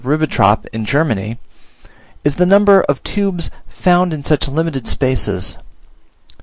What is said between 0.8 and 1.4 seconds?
Germany,